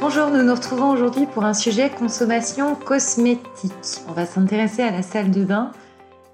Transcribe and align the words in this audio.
Bonjour, 0.00 0.30
nous 0.30 0.44
nous 0.44 0.54
retrouvons 0.54 0.90
aujourd'hui 0.90 1.26
pour 1.26 1.44
un 1.44 1.54
sujet 1.54 1.90
consommation 1.90 2.76
cosmétique. 2.76 3.72
On 4.08 4.12
va 4.12 4.26
s'intéresser 4.26 4.82
à 4.82 4.92
la 4.92 5.02
salle 5.02 5.32
de 5.32 5.42
bain 5.42 5.72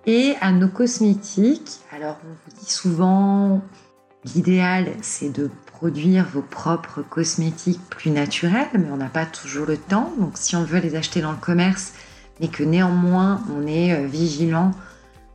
et 0.05 0.35
à 0.43 0.53
nos 0.53 0.69
cosmétiques. 0.69 1.81
Alors, 1.91 2.19
on 2.25 2.29
vous 2.29 2.61
dit 2.61 2.71
souvent, 2.71 3.63
l'idéal, 4.27 4.89
c'est 5.01 5.31
de 5.31 5.51
produire 5.65 6.27
vos 6.27 6.43
propres 6.43 7.01
cosmétiques 7.01 7.81
plus 7.89 8.11
naturels, 8.11 8.69
mais 8.75 8.91
on 8.93 8.99
n'a 8.99 9.09
pas 9.09 9.25
toujours 9.25 9.65
le 9.65 9.79
temps. 9.79 10.13
Donc, 10.21 10.33
si 10.35 10.57
on 10.57 10.65
veut 10.65 10.81
les 10.81 10.95
acheter 10.95 11.23
dans 11.23 11.33
le 11.33 11.39
commerce, 11.39 11.95
mais 12.41 12.49
que 12.49 12.65
néanmoins 12.65 13.43
on 13.57 13.67
est 13.67 13.95
euh, 13.95 14.07
vigilant 14.07 14.73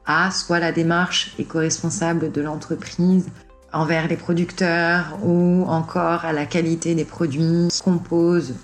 à 0.05 0.29
soit 0.29 0.59
la 0.59 0.71
démarche 0.71 1.33
éco-responsable 1.39 2.31
de 2.31 2.41
l'entreprise 2.41 3.27
envers 3.73 4.07
les 4.07 4.17
producteurs 4.17 5.17
ou 5.23 5.65
encore 5.67 6.25
à 6.25 6.33
la 6.33 6.45
qualité 6.45 6.95
des 6.95 7.05
produits 7.05 7.67
qui 7.69 7.81
composent 7.81 8.55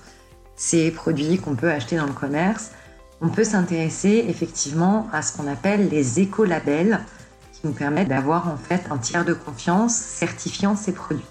ces 0.55 0.91
produits 0.91 1.37
qu'on 1.37 1.55
peut 1.55 1.69
acheter 1.69 1.97
dans 1.97 2.05
le 2.05 2.13
commerce, 2.13 2.71
on 3.21 3.29
peut 3.29 3.43
s'intéresser 3.43 4.25
effectivement 4.27 5.07
à 5.11 5.21
ce 5.21 5.35
qu'on 5.35 5.47
appelle 5.47 5.89
les 5.89 6.19
écolabels 6.19 6.99
qui 7.53 7.61
nous 7.63 7.73
permettent 7.73 8.09
d'avoir 8.09 8.47
en 8.47 8.57
fait 8.57 8.83
un 8.91 8.97
tiers 8.97 9.25
de 9.25 9.33
confiance 9.33 9.95
certifiant 9.95 10.75
ces 10.75 10.91
produits. 10.91 11.25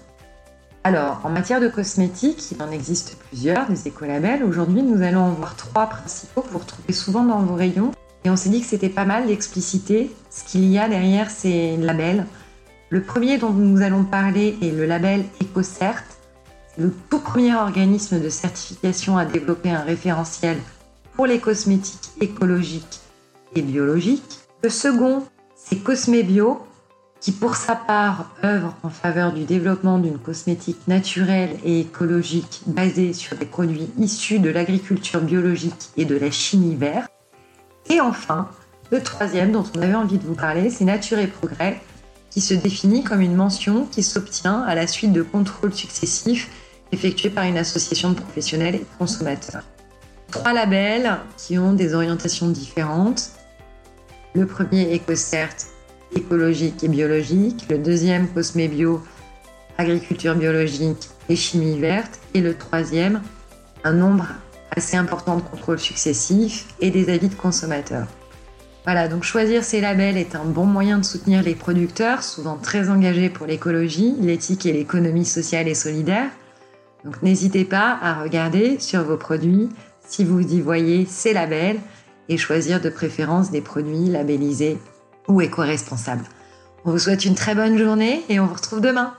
Alors, 0.83 1.21
en 1.23 1.29
matière 1.29 1.59
de 1.59 1.67
cosmétiques, 1.67 2.51
il 2.51 2.61
en 2.61 2.69
existe 2.69 3.17
plusieurs, 3.27 3.67
des 3.67 3.87
écolabels. 3.87 4.43
Aujourd'hui, 4.43 4.83
nous 4.83 5.01
allons 5.01 5.21
en 5.21 5.31
voir 5.31 5.55
trois 5.55 5.87
principaux 5.87 6.41
que 6.41 6.49
vous 6.49 6.59
retrouvez 6.59 6.93
souvent 6.93 7.23
dans 7.23 7.39
vos 7.39 7.55
rayons. 7.55 7.91
Et 8.23 8.29
on 8.29 8.35
s'est 8.35 8.49
dit 8.49 8.61
que 8.61 8.67
c'était 8.67 8.89
pas 8.89 9.05
mal 9.05 9.25
d'expliciter 9.25 10.15
ce 10.29 10.43
qu'il 10.43 10.65
y 10.65 10.77
a 10.77 10.87
derrière 10.87 11.31
ces 11.31 11.75
labels. 11.77 12.27
Le 12.89 13.01
premier 13.01 13.39
dont 13.39 13.49
nous 13.51 13.81
allons 13.81 14.03
parler 14.03 14.57
est 14.61 14.69
le 14.69 14.85
label 14.85 15.25
EcoCert. 15.41 16.03
Le 16.77 16.93
tout 17.09 17.19
premier 17.19 17.55
organisme 17.55 18.19
de 18.19 18.29
certification 18.29 19.17
à 19.17 19.25
développer 19.25 19.71
un 19.71 19.81
référentiel 19.81 20.57
pour 21.15 21.25
les 21.25 21.39
cosmétiques 21.39 22.11
écologiques 22.21 22.99
et 23.55 23.63
biologiques. 23.63 24.41
Le 24.61 24.69
second, 24.69 25.23
c'est 25.55 25.77
Cosmebio, 25.77 26.61
qui 27.19 27.31
pour 27.31 27.55
sa 27.55 27.75
part 27.75 28.29
œuvre 28.43 28.75
en 28.83 28.89
faveur 28.89 29.33
du 29.33 29.45
développement 29.45 29.97
d'une 29.97 30.19
cosmétique 30.19 30.87
naturelle 30.87 31.57
et 31.63 31.79
écologique 31.79 32.61
basée 32.67 33.13
sur 33.13 33.35
des 33.35 33.45
produits 33.45 33.89
issus 33.97 34.37
de 34.37 34.51
l'agriculture 34.51 35.21
biologique 35.21 35.89
et 35.97 36.05
de 36.05 36.15
la 36.15 36.29
chimie 36.29 36.75
verte. 36.75 37.11
Et 37.89 37.99
enfin, 37.99 38.47
le 38.91 39.01
troisième 39.01 39.51
dont 39.51 39.63
on 39.75 39.81
avait 39.81 39.95
envie 39.95 40.19
de 40.19 40.27
vous 40.27 40.35
parler, 40.35 40.69
c'est 40.69 40.85
Nature 40.85 41.17
et 41.17 41.27
Progrès, 41.27 41.81
qui 42.35 42.41
se 42.41 42.53
définit 42.53 43.01
comme 43.01 43.21
une 43.21 43.33
mention 43.33 43.85
qui 43.85 44.03
s'obtient 44.03 44.61
à 44.63 44.75
la 44.75 44.87
suite 44.87 45.13
de 45.13 45.21
contrôles 45.21 45.73
successifs 45.73 46.49
effectués 46.91 47.29
par 47.29 47.45
une 47.45 47.57
association 47.57 48.09
de 48.09 48.15
professionnels 48.15 48.75
et 48.75 48.79
de 48.79 48.85
consommateurs. 48.99 49.63
Trois 50.31 50.51
labels 50.51 51.15
qui 51.37 51.57
ont 51.57 51.71
des 51.71 51.93
orientations 51.93 52.49
différentes. 52.49 53.29
Le 54.33 54.45
premier 54.45 54.93
EcoCert, 54.93 55.55
écologique 56.13 56.83
et 56.83 56.89
biologique. 56.89 57.67
Le 57.69 57.77
deuxième, 57.77 58.27
Cosmebio, 58.27 59.01
agriculture 59.77 60.35
biologique 60.35 61.07
et 61.29 61.37
chimie 61.37 61.79
verte. 61.79 62.19
Et 62.33 62.41
le 62.41 62.53
troisième, 62.53 63.21
un 63.85 63.93
nombre 63.93 64.27
assez 64.75 64.97
important 64.97 65.37
de 65.37 65.41
contrôles 65.41 65.79
successifs 65.79 66.67
et 66.81 66.91
des 66.91 67.09
avis 67.09 67.29
de 67.29 67.35
consommateurs. 67.35 68.07
Voilà, 68.85 69.07
donc 69.07 69.23
choisir 69.23 69.63
ces 69.63 69.81
labels 69.81 70.15
est 70.15 70.35
un 70.35 70.45
bon 70.45 70.65
moyen 70.65 70.99
de 70.99 71.05
soutenir 71.05 71.41
les 71.41 71.55
producteurs, 71.55 72.21
souvent 72.21 72.55
très 72.55 72.91
engagés 72.91 73.31
pour 73.31 73.47
l'écologie, 73.47 74.13
l'éthique 74.19 74.67
et 74.67 74.73
l'économie 74.73 75.25
sociale 75.25 75.67
et 75.67 75.73
solidaire. 75.73 76.29
Donc 77.03 77.19
n'hésitez 77.23 77.65
pas 77.65 77.97
à 77.99 78.21
regarder 78.21 78.77
sur 78.79 79.01
vos 79.01 79.17
produits 79.17 79.69
si 80.07 80.23
vous 80.23 80.39
y 80.39 80.61
voyez 80.61 81.07
ces 81.07 81.33
labels 81.33 81.79
et 82.29 82.37
choisir 82.37 82.79
de 82.79 82.89
préférence 82.89 83.49
des 83.49 83.61
produits 83.61 84.07
labellisés 84.07 84.77
ou 85.27 85.41
éco-responsables. 85.41 86.25
On 86.85 86.91
vous 86.91 86.99
souhaite 86.99 87.25
une 87.25 87.33
très 87.33 87.55
bonne 87.55 87.79
journée 87.79 88.23
et 88.29 88.39
on 88.39 88.45
vous 88.45 88.53
retrouve 88.53 88.81
demain. 88.81 89.15